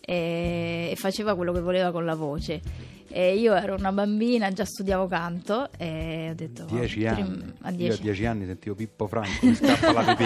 e, 0.01 0.89
e 0.91 0.95
faceva 0.95 1.35
quello 1.35 1.51
che 1.51 1.61
voleva 1.61 1.91
con 1.91 2.05
la 2.05 2.15
voce. 2.15 2.61
E 3.13 3.35
io 3.35 3.53
ero 3.53 3.75
una 3.75 3.91
bambina, 3.91 4.49
già 4.53 4.63
studiavo 4.63 5.05
canto 5.07 5.69
e 5.77 6.29
ho 6.31 6.33
detto... 6.33 6.63
Dieci 6.69 7.03
"Oh, 7.03 7.09
anni. 7.09 7.21
prim- 7.23 7.53
a 7.61 7.67
Io 7.67 7.67
a 7.67 7.71
dieci 7.71 8.01
dieci 8.03 8.25
anni 8.25 8.45
sentivo 8.45 8.73
Pippo 8.73 9.05
Franco, 9.07 9.45
mi 9.45 9.53
scappa 9.53 9.91
la 9.91 10.15
pipì. 10.15 10.25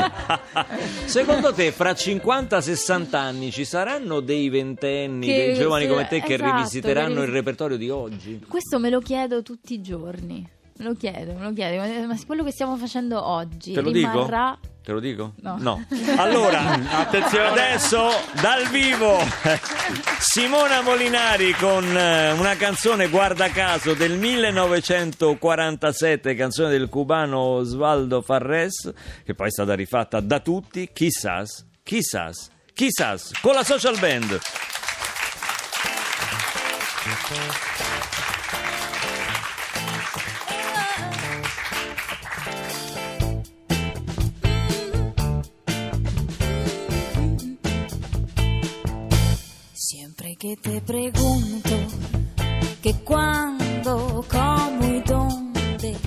Secondo 1.09 1.51
te, 1.51 1.71
fra 1.71 1.93
50-60 1.93 3.15
anni 3.15 3.51
ci 3.51 3.65
saranno 3.65 4.19
dei 4.19 4.49
ventenni, 4.49 5.25
Che- 5.25 5.35
dei 5.35 5.55
giovani 5.55 5.85
sì, 5.85 5.89
come 5.89 6.07
te 6.07 6.21
che 6.21 6.35
esatto, 6.35 6.55
rivisiteranno 6.55 7.15
che 7.21 7.25
il 7.25 7.31
repertorio 7.31 7.77
di 7.77 7.89
oggi? 7.89 8.45
Questo 8.47 8.77
me 8.77 8.91
lo 8.91 8.99
chiedo 8.99 9.41
tutti 9.41 9.73
i 9.73 9.81
giorni. 9.81 10.47
Me 10.77 10.85
lo 10.85 10.93
chiedo, 10.93 11.33
me 11.33 11.43
lo 11.43 11.53
chiedo. 11.53 12.05
Ma- 12.05 12.19
quello 12.23 12.43
che 12.43 12.51
stiamo 12.51 12.77
facendo 12.77 13.25
oggi 13.25 13.73
rimarrà... 13.79 14.59
dico? 14.61 14.73
Te 14.85 14.91
lo 14.91 14.99
dico? 14.99 15.33
No. 15.41 15.83
Allora, 16.17 16.79
attenzione, 16.91 17.47
adesso 17.47 18.07
dal 18.39 18.67
vivo 18.67 19.17
Simona 20.19 20.81
Molinari 20.81 21.53
con 21.53 21.83
eh, 21.85 22.33
una 22.33 22.55
canzone, 22.55 23.09
guarda 23.09 23.49
caso, 23.49 23.95
del 23.95 24.19
1947, 24.19 26.35
canzone 26.35 26.69
del 26.69 26.87
cubano 26.87 27.39
Osvaldo 27.39 28.21
Farres, 28.21 28.93
che 29.23 29.33
poi 29.33 29.47
è 29.47 29.51
stata 29.51 29.73
rifatta 29.73 30.19
da 30.19 30.39
tutti, 30.39 30.91
Chissas, 30.93 31.65
Chissas, 31.81 32.51
Chissas, 32.71 33.31
con 33.41 33.55
la 33.55 33.63
social 33.63 33.97
band. 33.97 34.39
Que 50.45 50.57
te 50.57 50.81
pregunto 50.81 51.71
que 52.83 52.93
cuándo, 53.03 54.23
cómo 54.29 54.85
y 54.85 55.01
dónde, 55.01 55.97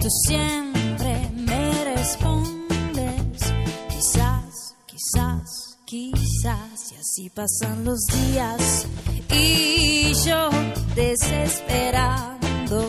tú 0.00 0.08
siempre 0.26 1.30
me 1.36 1.84
respondes, 1.94 3.54
quizás, 3.88 4.74
quizás, 4.86 5.78
quizás, 5.84 6.92
y 6.92 6.94
así 6.96 7.30
pasan 7.30 7.84
los 7.84 8.00
días 8.06 8.88
y 9.32 10.14
yo 10.24 10.50
desesperando 10.96 12.88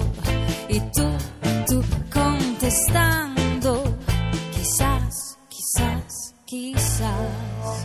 y 0.67 0.79
tú, 0.79 1.07
tú 1.67 1.83
contestando, 2.11 3.83
quizás, 4.51 5.37
quizás, 5.47 6.33
quizás. 6.45 7.81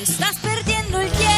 Estás 0.00 0.36
perdiendo 0.36 1.00
el 1.00 1.10
tiempo 1.10 1.37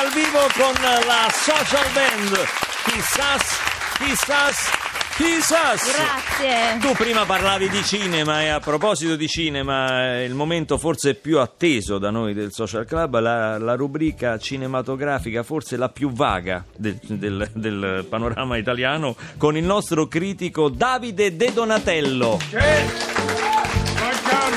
Dal 0.00 0.10
vivo 0.14 0.38
con 0.54 0.72
la 0.82 1.28
social 1.30 1.84
band. 1.92 2.34
Chissas, 2.86 3.60
chissas, 3.98 4.70
chissas. 5.14 5.94
Grazie. 5.94 6.78
Tu 6.80 6.92
prima 6.94 7.26
parlavi 7.26 7.68
di 7.68 7.84
cinema 7.84 8.40
e 8.42 8.48
a 8.48 8.60
proposito 8.60 9.14
di 9.16 9.28
cinema, 9.28 10.14
eh, 10.14 10.24
il 10.24 10.32
momento 10.32 10.78
forse 10.78 11.16
più 11.16 11.38
atteso 11.38 11.98
da 11.98 12.08
noi 12.08 12.32
del 12.32 12.50
Social 12.50 12.86
Club, 12.86 13.18
la, 13.18 13.58
la 13.58 13.74
rubrica 13.74 14.38
cinematografica 14.38 15.42
forse 15.42 15.76
la 15.76 15.90
più 15.90 16.10
vaga 16.10 16.64
del, 16.74 16.98
del- 17.02 17.50
del 17.52 18.06
panorama 18.08 18.56
italiano, 18.56 19.14
con 19.36 19.54
il 19.54 19.64
nostro 19.64 20.08
critico 20.08 20.70
Davide 20.70 21.36
De 21.36 21.52
Donatello. 21.52 22.38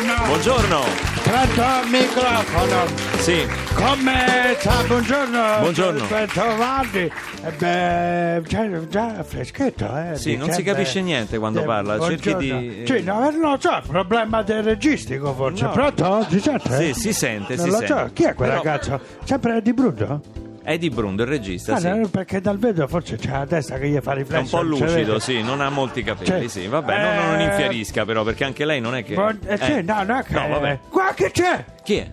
Buongiorno, 0.04 0.26
Buongiorno. 0.26 0.80
pronto 1.24 1.62
al 1.64 1.88
microfono. 1.88 2.86
Sì, 3.20 3.48
Come 3.74 4.54
sta? 4.60 4.84
Buongiorno. 4.86 5.60
Buongiorno. 5.62 6.06
Bentrovati. 6.08 7.00
Eh 7.46 7.52
beh, 7.58 8.42
già, 8.46 8.88
già 8.90 9.24
freschetto, 9.24 9.86
eh. 9.98 10.18
Sì, 10.18 10.36
non 10.36 10.52
si 10.52 10.62
capisce 10.62 11.00
niente 11.02 11.38
quando 11.38 11.62
Eh, 11.62 11.66
parla, 11.66 11.98
cerchi 12.02 12.32
buongiorno. 12.32 12.60
di- 12.60 12.84
Sì, 12.86 13.02
no, 13.04 13.30
non 13.32 13.62
so, 13.62 13.82
problema 13.88 14.42
del 14.44 14.64
registico 14.64 15.34
forse. 15.34 15.64
No. 15.64 15.72
Pronto? 15.72 16.26
Si 16.30 16.40
sente? 16.42 16.78
Sì, 16.94 17.00
si 17.00 17.14
sente, 17.14 17.56
non 17.56 17.66
si 17.66 17.72
lo 17.72 17.78
sente. 17.78 17.94
so, 17.98 18.10
chi 18.14 18.24
è 18.24 18.34
quel 18.34 18.50
Però- 18.50 18.62
ragazzo? 18.62 19.00
Sempre 19.24 19.62
di 19.62 19.72
Bruno? 19.74 20.22
Eddie 20.66 20.90
Brundo, 20.90 21.24
il 21.24 21.30
regista, 21.30 21.74
Ah, 21.76 21.80
sì. 21.80 21.90
no, 21.90 22.08
perché 22.08 22.40
dal 22.40 22.58
vedo 22.58 22.88
forse 22.88 23.18
c'ha 23.18 23.40
la 23.40 23.46
testa 23.46 23.78
che 23.78 23.90
gli 23.90 24.00
fa 24.02 24.14
È 24.14 24.38
un 24.38 24.48
po' 24.50 24.62
non 24.64 24.78
si 24.78 24.84
lucido, 24.86 25.20
sì, 25.20 25.42
non 25.44 25.60
ha 25.62 25.70
molti 25.70 26.04
capelli, 26.04 26.28
Cioè, 26.28 26.48
sì. 26.48 26.68
Vabbè, 26.68 27.02
non, 27.02 27.32
non 27.32 27.40
eh, 27.42 27.44
infiarisca 27.46 28.06
però, 28.06 28.24
perché 28.24 28.44
anche 28.46 28.64
lei 28.66 28.80
non 28.80 28.96
è 28.96 29.04
che... 29.04 29.14
Eh, 29.46 29.58
sì, 29.58 29.72
Eh. 29.74 29.82
no, 29.82 30.04
no, 30.04 30.22
che... 30.22 30.34
No, 30.34 30.48
vabbè. 30.48 30.80
Qua 30.90 31.12
che 31.14 31.32
c'è? 31.32 31.66
Chi 31.84 31.96
è? 31.98 32.12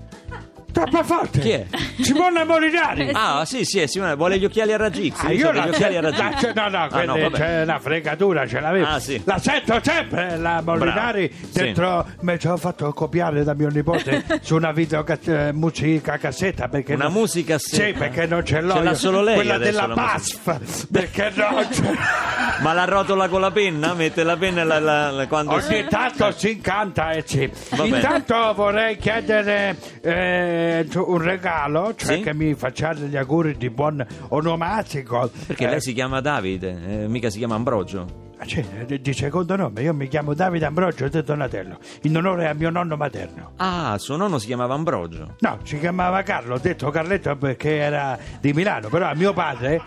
Troppo 0.73 1.03
forte. 1.05 1.39
Chi 1.41 1.51
è? 1.51 1.67
Simone 2.01 2.45
Molinari. 2.45 3.11
Ah, 3.13 3.45
sì, 3.45 3.65
sì, 3.65 3.81
è 3.81 3.87
Simone, 3.87 4.15
vuole 4.15 4.39
gli 4.39 4.45
occhiali 4.45 4.73
a 4.73 4.77
raggi 4.77 5.11
X. 5.11 5.25
Ah, 5.25 5.33
io 5.33 5.51
la 5.53 5.67
gli 5.67 5.69
occhiali 5.71 5.97
a 5.97 6.01
la- 6.03 6.11
raggi 6.11 6.39
cioè, 6.41 6.53
no, 6.55 6.69
no, 6.69 6.83
Ah, 6.85 7.05
vabbè. 7.05 7.31
c'è 7.31 7.63
una 7.63 7.79
fregatura, 7.79 8.47
ce 8.47 8.61
l'avevo. 8.61 8.87
Ah, 8.87 8.99
sì. 9.01 9.21
La 9.25 9.39
sento 9.39 9.79
sempre 9.83 10.37
la 10.37 10.63
Molinari 10.65 11.29
Bravo, 11.29 11.49
dentro. 11.53 12.07
Mi 12.21 12.39
ci 12.39 12.47
ho 12.47 12.57
fatto 12.57 12.93
copiare 12.93 13.43
da 13.45 13.55
mio 13.55 13.69
nipote 13.69 14.25
su 14.43 14.55
una 14.57 14.73
video 14.73 15.05
musica 15.53 16.17
cassetta 16.19 16.69
perché 16.69 16.95
Una 16.95 17.05
non- 17.05 17.13
musica 17.15 17.55
cassetta? 17.55 17.85
Sì, 17.85 17.93
perché 17.93 18.27
non 18.27 18.45
ce 18.45 18.61
l'ho. 18.61 18.75
Ce 18.75 18.83
l'ha 18.83 18.95
solo 18.95 19.23
lei 19.23 19.35
Quella 19.35 19.59
della 19.59 19.87
la 19.87 19.95
BASF. 19.95 20.87
Perché 20.91 21.33
no? 21.35 21.49
Cioè, 21.71 21.93
Ma 22.61 22.73
la 22.73 22.85
rotola 22.85 23.29
con 23.29 23.41
la 23.41 23.51
penna? 23.51 23.95
Mette 23.95 24.23
la 24.23 24.37
penna 24.37 24.65
la- 24.65 24.79
la- 24.79 25.11
la- 25.11 25.27
quando... 25.27 25.53
Ogni 25.55 25.87
tanto 25.89 26.31
si 26.33 26.53
incanta 26.53 27.11
e 27.13 27.23
sì. 27.27 27.51
Va 27.71 27.83
bene. 27.85 27.97
Intanto 27.97 28.53
vorrei 28.55 28.97
chiedere 28.99 29.77
eh, 30.03 30.60
un 30.94 31.18
regalo, 31.23 31.94
cioè 31.94 32.16
Sì? 32.16 32.23
che 32.23 32.35
mi 32.35 32.55
facciate 32.55 33.03
gli 33.07 33.16
auguri 33.16 33.57
di 33.57 33.70
buon 33.70 34.05
onomastico. 34.29 35.31
Perché 35.46 35.66
Eh, 35.66 35.70
lei 35.70 35.81
si 35.81 35.92
chiama 35.92 36.20
Davide, 36.20 37.03
eh, 37.05 37.09
mica 37.09 37.31
si 37.31 37.38
chiama 37.38 37.55
Ambrogio. 37.55 38.29
Cioè, 38.42 38.64
di- 38.87 39.03
di 39.03 39.12
secondo 39.12 39.55
nome, 39.55 39.83
io 39.83 39.92
mi 39.92 40.09
chiamo 40.09 40.33
Davide 40.33 40.64
Ambrogio 40.64 41.09
de 41.11 41.23
Donatello, 41.23 41.77
in 42.05 42.16
onore 42.16 42.49
a 42.49 42.55
mio 42.55 42.70
nonno 42.70 42.96
materno. 42.96 43.53
Ah, 43.57 43.96
suo 43.99 44.16
nonno 44.16 44.38
si 44.38 44.46
chiamava 44.46 44.73
Ambrogio. 44.73 45.35
No, 45.40 45.59
si 45.62 45.79
chiamava 45.79 46.23
Carlo, 46.23 46.55
ho 46.55 46.59
detto 46.59 46.88
Carletto 46.90 47.37
perché 47.37 47.77
era 47.77 48.18
di 48.40 48.55
Milano, 48.55 48.88
però 48.88 49.09
a 49.11 49.14
mio 49.14 49.35
padre 49.35 49.83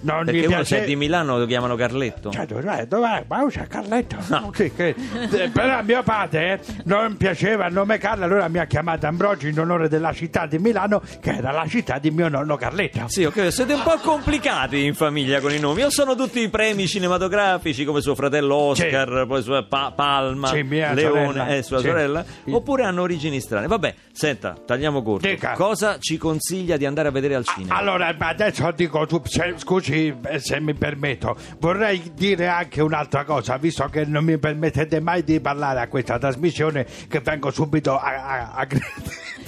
non 0.00 0.24
Perché 0.24 0.40
uno 0.40 0.48
piace... 0.48 0.76
se 0.76 0.82
è 0.82 0.86
di 0.86 0.96
Milano 0.96 1.38
lo 1.38 1.46
chiamano 1.46 1.74
Carletto. 1.76 2.30
Cioè, 2.30 2.46
dov'è? 2.46 2.86
Dov'è? 2.86 3.24
Ma 3.26 3.46
c'è 3.48 3.66
Carletto. 3.66 4.16
Sì, 4.54 4.72
che- 4.74 4.94
eh, 5.30 5.48
però 5.50 5.82
mio 5.82 6.02
padre 6.02 6.60
non 6.84 7.16
piaceva 7.16 7.66
il 7.66 7.72
nome 7.72 7.98
Carlo, 7.98 8.24
allora 8.24 8.48
mi 8.48 8.58
ha 8.58 8.66
chiamato 8.66 9.06
Ambrogio 9.06 9.46
in 9.48 9.58
onore 9.58 9.88
della 9.88 10.12
città 10.12 10.46
di 10.46 10.58
Milano, 10.58 11.00
che 11.20 11.30
era 11.36 11.50
la 11.52 11.66
città 11.66 11.98
di 11.98 12.10
mio 12.10 12.28
nonno 12.28 12.56
Carletto. 12.56 13.04
Sì, 13.06 13.24
ok, 13.24 13.52
siete 13.52 13.74
un 13.74 13.82
po' 13.82 13.96
complicati 14.02 14.84
in 14.84 14.94
famiglia 14.94 15.40
con 15.40 15.52
i 15.52 15.58
nomi. 15.58 15.82
O 15.82 15.90
sono 15.90 16.14
tutti 16.14 16.46
premi 16.48 16.86
cinematografici 16.86 17.84
come 17.84 18.00
suo 18.00 18.14
fratello 18.14 18.54
Oscar, 18.54 19.24
poi 19.26 19.42
sua 19.42 19.64
Pa- 19.64 19.92
Palma, 19.94 20.48
Sì, 20.48 20.66
Leone 20.68 21.56
e 21.56 21.62
sua 21.62 21.78
Sì. 21.80 21.86
sorella, 21.86 22.24
oppure 22.50 22.84
hanno 22.84 23.02
origini 23.02 23.40
strane. 23.40 23.66
Vabbè, 23.66 23.94
senta, 24.18 24.56
tagliamo 24.66 25.00
corto. 25.02 25.28
Dica. 25.28 25.52
Cosa 25.52 25.98
ci 26.00 26.16
consiglia 26.18 26.76
di 26.76 26.84
andare 26.84 27.06
a 27.06 27.10
vedere 27.12 27.36
al 27.36 27.44
cinema? 27.44 27.76
Allora, 27.76 28.12
ma 28.18 28.28
adesso 28.28 28.68
dico, 28.72 29.06
tu, 29.06 29.22
se- 29.24 29.54
scusi 29.56 30.12
eh, 30.24 30.40
se 30.40 30.58
mi 30.60 30.74
permetto, 30.74 31.36
vorrei 31.60 32.10
dire 32.14 32.48
anche 32.48 32.82
un'altra 32.82 33.24
cosa, 33.24 33.56
visto 33.58 33.84
che 33.86 34.04
non 34.06 34.24
mi 34.24 34.36
permettete 34.36 34.98
mai 35.00 35.22
di 35.22 35.38
parlare 35.40 35.80
a 35.80 35.86
questa 35.86 36.18
trasmissione, 36.18 36.84
che 37.08 37.20
vengo 37.20 37.52
subito 37.52 37.96
a... 37.96 38.24
a- 38.24 38.50
a- 38.54 38.66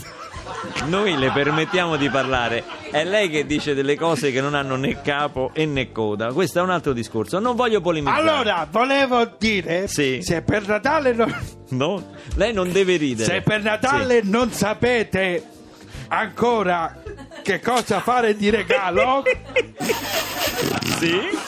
Noi 0.86 1.16
le 1.16 1.30
permettiamo 1.30 1.96
di 1.96 2.08
parlare. 2.10 2.64
È 2.90 3.04
lei 3.04 3.30
che 3.30 3.46
dice 3.46 3.74
delle 3.74 3.96
cose 3.96 4.30
che 4.32 4.40
non 4.40 4.54
hanno 4.54 4.76
né 4.76 5.00
capo 5.00 5.50
e 5.54 5.64
né 5.66 5.92
coda. 5.92 6.32
Questo 6.32 6.58
è 6.58 6.62
un 6.62 6.70
altro 6.70 6.92
discorso. 6.92 7.38
Non 7.38 7.56
voglio 7.56 7.80
polemizzare. 7.80 8.28
Allora, 8.28 8.66
volevo 8.70 9.30
dire, 9.38 9.88
Sì. 9.88 10.20
se 10.22 10.42
per 10.42 10.66
Natale 10.66 11.12
non... 11.12 11.34
No, 11.70 12.10
lei 12.34 12.52
non 12.52 12.70
deve 12.72 12.96
ridere. 12.96 13.32
Se 13.32 13.40
per 13.42 13.62
Natale 13.62 14.20
non 14.24 14.50
sapete 14.52 15.42
ancora 16.08 17.00
che 17.42 17.60
cosa 17.60 18.00
fare 18.00 18.36
di 18.36 18.50
regalo, 18.50 19.22
Sì? 20.98 20.98
sì? 20.98 21.38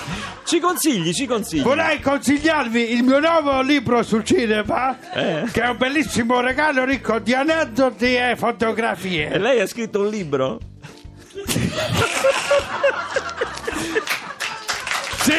Ci 0.52 0.60
consigli, 0.60 1.14
ci 1.14 1.24
consigli. 1.26 1.62
vorrei 1.62 1.98
consigliarvi 1.98 2.92
il 2.92 3.02
mio 3.02 3.20
nuovo 3.20 3.62
libro 3.62 4.02
sul 4.02 4.22
cinema, 4.22 4.98
Eh. 5.10 5.44
che 5.50 5.62
è 5.62 5.68
un 5.68 5.78
bellissimo 5.78 6.40
regalo 6.40 6.84
ricco 6.84 7.18
di 7.20 7.32
aneddoti 7.32 8.14
e 8.14 8.30
E 8.32 8.36
fotografie. 8.36 9.38
lei 9.38 9.60
ha 9.60 9.66
scritto 9.66 10.00
un 10.00 10.08
libro? 10.10 10.58
Sì! 15.22 15.32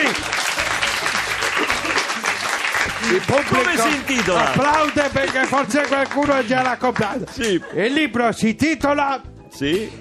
Il 3.12 3.22
pubblico 3.26 3.56
Come 3.62 3.78
si 3.78 3.96
intitola? 3.96 4.50
Applaude 4.50 5.10
perché 5.12 5.46
forse 5.46 5.86
qualcuno 5.88 6.44
già 6.46 6.64
l'ha 6.64 6.78
comprato. 6.78 7.26
Sì. 7.32 7.62
Il 7.76 7.94
libro 7.94 8.32
si 8.32 8.56
titola 8.56 9.22
Sì. 9.52 9.92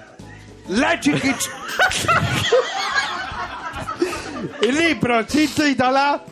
Leggi 0.68 1.12
chi 1.14 1.35
Il 4.62 4.75
libro 4.75 5.25
si 5.27 5.42
intitola 5.42 6.22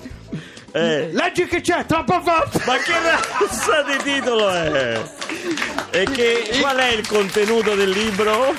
Eh. 0.73 1.11
Leggi 1.13 1.47
che 1.47 1.61
c'è, 1.61 1.85
troppo 1.85 2.21
forte! 2.23 2.63
Ma 2.65 2.77
che 2.77 2.93
razza 2.93 3.83
di 3.83 3.97
titolo 4.05 4.49
è? 4.51 5.03
E 5.91 6.05
che, 6.05 6.59
qual 6.61 6.77
è 6.77 6.93
il 6.93 7.07
contenuto 7.09 7.75
del 7.75 7.91
libro? 7.91 8.55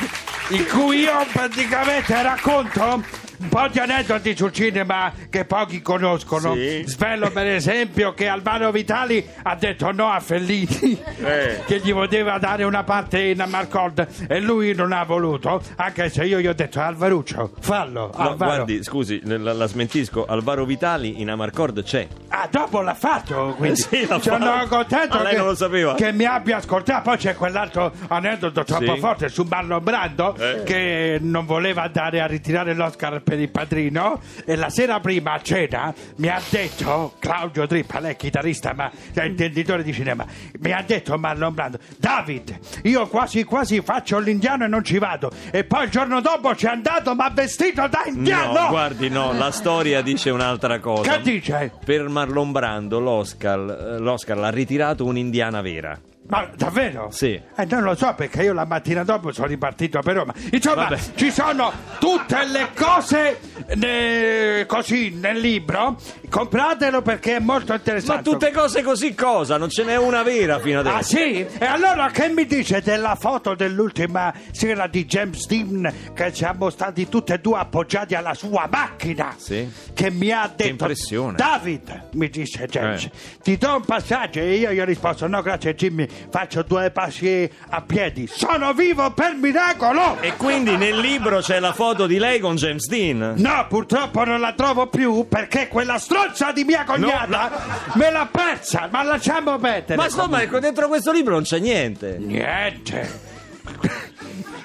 In 0.50 0.68
cui 0.68 1.00
io 1.00 1.26
praticamente 1.32 2.22
racconto 2.22 3.02
un 3.42 3.50
po' 3.50 3.68
di 3.70 3.80
aneddoti 3.80 4.36
sul 4.36 4.52
cinema 4.52 5.12
che 5.30 5.46
pochi 5.46 5.82
conoscono. 5.82 6.54
Sì. 6.54 6.84
Svelo 6.86 7.32
per 7.32 7.48
esempio 7.48 8.14
che 8.14 8.28
Alvaro 8.28 8.72
Vitali 8.72 9.26
ha 9.44 9.56
detto 9.56 9.92
no 9.92 10.10
a 10.12 10.20
Fellini, 10.20 11.00
Eh. 11.24 11.62
che 11.66 11.80
gli 11.80 11.92
poteva 11.92 12.38
dare 12.38 12.64
una 12.64 12.84
parte 12.84 13.22
in 13.22 13.42
Amarcord 13.42 14.08
e 14.28 14.40
lui 14.40 14.74
non 14.76 14.92
ha 14.92 15.04
voluto, 15.04 15.62
anche 15.78 16.10
se 16.10 16.24
io 16.26 16.40
gli 16.40 16.48
ho 16.48 16.54
detto 16.54 16.80
Alvaruccio, 16.80 17.54
fallo. 17.60 18.12
No, 18.18 18.36
guardi, 18.38 18.84
scusi, 18.84 19.22
la, 19.24 19.54
la 19.54 19.66
smentisco. 19.66 20.26
Alvaro 20.26 20.66
Vitali 20.66 21.22
in 21.22 21.30
Amarcord 21.30 21.84
c'è. 21.84 22.08
Ah, 22.30 22.48
dopo 22.50 22.82
l'ha 22.82 22.94
fatto, 22.94 23.56
quindi 23.58 23.80
Sì, 23.82 24.06
l'ha 24.08 24.20
sono 24.22 24.46
fatto. 24.46 24.68
contento 24.68 25.18
Ma 25.18 25.24
lei 25.24 25.36
che, 25.36 25.94
che 25.96 26.12
mi 26.12 26.26
abbia 26.26 26.58
ascoltato. 26.58 27.02
Poi 27.02 27.18
c'è 27.18 27.36
quell'altro 27.36 27.92
aneddoto 28.08 28.64
troppo 28.64 28.94
Sì. 28.94 29.00
forte 29.00 29.30
su 29.30 29.44
Marlon 29.50 29.84
Brando 29.84 30.36
Eh. 30.38 30.64
che 30.64 31.18
non 31.22 31.46
voleva 31.46 31.84
andare 31.84 32.22
a 32.22 32.26
ritirare 32.28 32.74
l'Oscar 32.74 33.22
per 33.32 33.40
il 33.40 33.50
padrino 33.50 34.20
e 34.44 34.58
la 34.58 34.70
sera 34.70 35.00
prima 35.00 35.32
a 35.32 35.42
cena 35.42 35.94
mi 36.18 36.28
ha 36.28 36.42
detto 36.50 37.14
Claudio 37.18 37.66
Trippa, 37.66 38.02
lei 38.02 38.12
è 38.12 38.16
chitarrista 38.18 38.74
ma 38.74 38.92
è 39.14 39.24
intenditore 39.24 39.84
di 39.84 39.94
cinema, 39.94 40.26
mi 40.60 40.74
ha 40.74 40.84
detto 40.86 41.18
Marlon 41.18 41.54
Brando, 41.54 41.80
David, 41.98 42.60
io 42.84 43.08
quasi 43.08 43.46
quasi 43.46 43.80
faccio 43.80 44.20
l'indiano 44.20 44.66
e 44.66 44.68
non 44.68 44.84
ci 44.84 44.98
vado. 44.98 45.32
E 45.50 45.64
poi 45.64 45.86
il 45.86 45.92
giorno 45.92 46.20
dopo 46.20 46.54
ci 46.58 46.66
è 46.66 46.70
andato 46.70 47.16
ma 47.16 47.30
vestito 47.30 47.88
da 47.88 48.04
indiano. 48.06 48.60
No, 48.60 48.68
guardi, 48.68 49.08
no, 49.08 49.32
la 49.32 49.52
storia 49.52 50.02
dice 50.02 50.30
un'altra 50.30 50.80
cosa. 50.80 51.10
Che 51.10 51.22
dice? 51.22 51.72
Per 51.86 52.10
Marlon 52.10 52.52
Brando 52.52 53.00
l'Oscar, 53.00 53.60
eh, 53.60 53.98
l'Oscar 54.00 54.38
l'ha 54.38 54.50
ritirato 54.50 55.06
un'indiana 55.06 55.62
vera. 55.62 55.98
Ma 56.32 56.50
davvero? 56.56 57.10
Sì. 57.12 57.34
Eh, 57.58 57.66
non 57.66 57.84
lo 57.84 57.94
so 57.94 58.14
perché 58.16 58.44
io 58.44 58.54
la 58.54 58.64
mattina 58.64 59.04
dopo 59.04 59.34
sono 59.34 59.48
ripartito 59.48 60.00
per 60.00 60.16
Roma. 60.16 60.34
Insomma, 60.52 60.88
Vabbè. 60.88 60.98
ci 61.16 61.30
sono 61.30 61.70
tutte 62.00 62.46
le 62.46 62.70
cose 62.74 63.38
ne- 63.76 64.64
così 64.66 65.10
nel 65.10 65.38
libro. 65.40 65.98
Compratelo 66.30 67.02
perché 67.02 67.36
è 67.36 67.40
molto 67.40 67.74
Ma 67.74 67.76
interessante. 67.80 68.30
tutte 68.30 68.52
cose 68.52 68.82
così 68.82 69.14
cosa? 69.14 69.58
Non 69.58 69.70
ce 69.70 69.84
n'è 69.84 69.98
una 69.98 70.24
vera 70.24 70.58
fino 70.60 70.80
adesso. 70.80 70.96
Ah 70.96 71.02
sì? 71.02 71.46
E 71.46 71.66
allora 71.66 72.10
che 72.12 72.30
mi 72.30 72.46
dice 72.46 72.82
della 72.82 73.16
foto 73.16 73.54
dell'ultima 73.54 74.34
sera 74.52 74.88
di 74.88 75.06
James 75.06 75.46
Dean 75.48 75.94
che 76.14 76.34
siamo 76.34 76.70
stati 76.70 77.10
tutti 77.10 77.34
e 77.34 77.40
due 77.40 77.58
appoggiati 77.60 78.16
alla 78.16 78.34
sua 78.34 78.70
macchina? 78.72 79.34
Sì. 79.38 79.70
Che 79.94 80.10
mi 80.10 80.32
ha 80.32 80.50
detto 80.56 80.70
impressione. 80.70 81.36
David, 81.36 82.08
mi 82.14 82.30
dice 82.30 82.66
James, 82.68 83.04
Eh. 83.04 83.12
ti 83.44 83.58
do 83.58 83.76
un 83.76 83.84
passaggio 83.84 84.40
e 84.40 84.56
io 84.56 84.72
gli 84.72 84.80
ho 84.80 84.86
risposto 84.86 85.28
no 85.28 85.42
grazie 85.42 85.76
Jimmy, 85.76 86.08
faccio 86.30 86.64
due 86.64 86.92
passi 86.92 87.50
a 87.70 87.82
piedi. 87.82 88.28
Sono 88.28 88.74
vivo 88.74 89.12
per 89.12 89.36
miracolo! 89.36 90.20
E 90.22 90.36
quindi 90.36 90.76
nel 90.78 90.98
libro 90.98 91.40
c'è 91.40 91.60
la 91.60 91.74
foto 91.74 92.06
di 92.08 92.18
lei 92.18 92.40
con 92.40 92.56
James 92.56 92.88
Dean. 92.88 93.34
No, 93.38 93.66
purtroppo 93.68 94.24
non 94.24 94.40
la 94.40 94.54
trovo 94.54 94.88
più 94.88 95.28
perché 95.28 95.68
quella 95.68 95.98
stronza 95.98 96.52
di 96.52 96.64
mia 96.64 96.84
cognata 96.84 97.52
me 97.94 98.12
l'ha 98.12 98.28
persa, 98.32 98.88
ma 98.92 99.04
lasciamo 99.04 99.58
perdere. 99.58 99.96
Ma 99.96 100.06
insomma, 100.06 100.42
ecco, 100.42 100.60
dentro 100.60 100.88
questo 100.88 101.12
libro 101.12 101.34
non 101.34 101.44
c'è 101.44 101.60
niente. 101.60 102.18
Niente. 102.20 103.30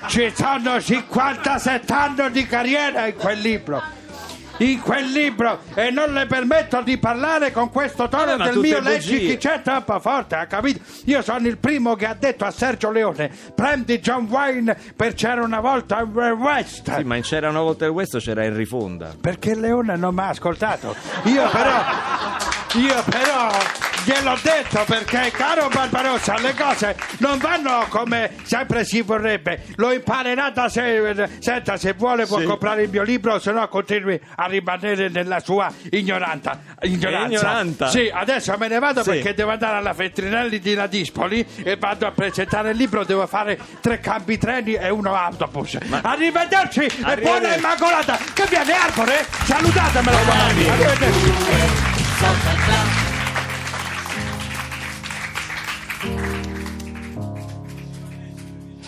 Ci 0.09 0.33
sono 0.35 0.81
57 0.81 1.93
anni 1.93 2.31
di 2.31 2.47
carriera 2.47 3.07
in 3.07 3.15
quel 3.17 3.41
libro. 3.41 3.83
In 4.59 4.81
quel 4.81 5.11
libro 5.11 5.61
e 5.75 5.91
non 5.91 6.13
le 6.13 6.27
permetto 6.27 6.81
di 6.81 6.97
parlare 6.97 7.53
con 7.53 7.71
questo 7.71 8.09
tono 8.09 8.37
ma 8.37 8.45
del 8.49 8.59
mio 8.59 8.79
bugie. 8.79 8.81
leggi 8.81 9.19
chi 9.27 9.37
c'è 9.37 9.61
troppo 9.63 10.01
forte, 10.01 10.37
ha 10.37 10.47
capito? 10.47 10.81
Io 11.05 11.21
sono 11.21 11.47
il 11.47 11.59
primo 11.59 11.95
che 11.95 12.07
ha 12.07 12.15
detto 12.15 12.45
a 12.45 12.51
Sergio 12.51 12.91
Leone 12.91 13.31
prendi 13.55 13.99
John 13.99 14.27
Wayne 14.31 14.77
per 14.97 15.15
c'era 15.15 15.43
una 15.43 15.61
volta 15.61 16.01
in 16.01 16.11
West. 16.39 16.95
Sì, 16.95 17.05
ma 17.05 17.17
in 17.17 17.23
c'era 17.23 17.51
una 17.51 17.61
volta 17.61 17.85
il 17.85 17.91
West 17.91 18.19
c'era 18.19 18.45
Henry 18.45 18.65
Fonda. 18.65 19.15
Perché 19.21 19.55
Leone 19.55 19.97
non 19.97 20.15
mi 20.15 20.21
ha 20.21 20.29
ascoltato. 20.29 20.95
Io 21.25 21.49
però, 21.51 21.83
io 22.75 23.03
però 23.05 23.51
gliel'ho 24.07 24.39
detto 24.41 24.85
perché, 24.87 25.31
caro 25.33 25.69
Barbarossa, 25.69 26.39
le 26.39 26.55
cose 26.55 26.95
non 27.19 27.39
vanno 27.39 27.87
come 27.89 28.31
sempre 28.45 28.85
si 28.85 29.01
vorrebbe. 29.03 29.65
Lo 29.77 29.91
imparerà 29.93 30.51
da 30.51 30.69
sé. 30.69 31.29
Senta, 31.41 31.77
se 31.77 31.93
vuole 31.95 32.25
può 32.27 32.39
Sì. 32.39 32.45
comprare 32.45 32.83
il 32.85 32.91
mio 32.91 33.03
libro, 33.03 33.41
se 33.41 33.51
no 33.51 33.67
continui 33.69 34.19
a 34.37 34.47
rimanere 34.47 35.09
nella 35.09 35.41
sua 35.41 35.73
ignoranta. 35.91 36.61
ignoranza. 36.83 37.27
ignoranta? 37.27 37.89
Sì, 37.89 38.09
adesso 38.13 38.55
me 38.59 38.69
ne 38.69 38.79
vado 38.79 39.03
Sì. 39.03 39.11
perché 39.11 39.35
devo 39.35 39.51
andare 39.51 39.79
alla 39.79 39.93
Feltrinelli 39.93 40.61
di 40.61 40.75
Ladispoli 40.75 41.45
e 41.65 41.75
vado 41.77 42.07
a 42.07 42.13
presentare 42.13 42.71
il 42.71 42.77
libro, 42.77 43.03
devo 43.05 43.27
fare 43.27 43.59
tre 43.81 43.99
cambi 43.99 44.39
treni 44.39 44.75
e 44.75 44.89
uno 44.91 45.15
autobus. 45.17 45.79
Arrivederci 46.03 46.83
e 46.83 47.17
buona. 47.21 47.57
Immacolata! 47.57 48.17
Che 48.33 48.45
viene 48.49 48.73
Arbore? 48.73 49.27
Salutatemelo 49.45 50.17
domani! 50.25 50.69
Arrivederci! 50.69 53.15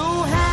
so 0.00 0.22
happy. 0.22 0.49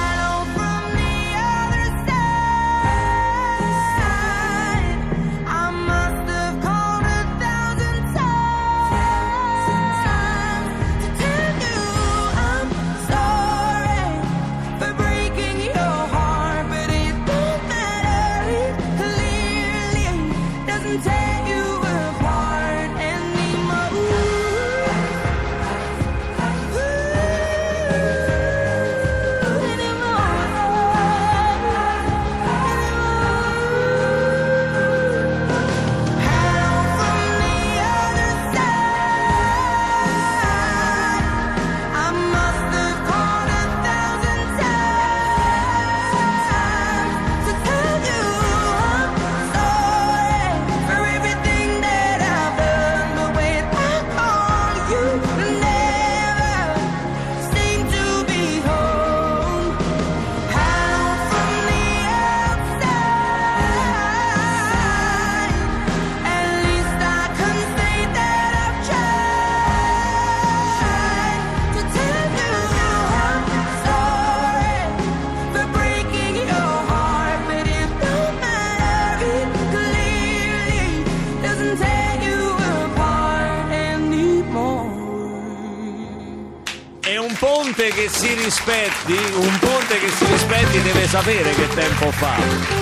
rispetti, 88.47 89.11
un 89.11 89.59
ponte 89.59 89.99
che 89.99 90.07
si 90.07 90.23
rispetti 90.23 90.81
deve 90.81 91.05
sapere 91.05 91.53
che 91.53 91.67
tempo 91.67 92.09
fa. 92.11 92.37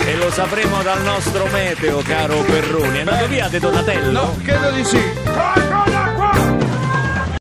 E 0.06 0.15
lo 0.15 0.30
sapremo 0.30 0.84
dal 0.84 1.01
nostro 1.01 1.47
meteo, 1.47 2.04
caro 2.04 2.41
Perroni. 2.41 2.97
È 2.97 2.99
andato 2.99 3.28
via 3.28 3.47
De 3.47 3.58
Donatello? 3.58 4.12
No, 4.12 4.38
credo 4.43 4.69
di 4.69 4.86
sì. 4.86 5.24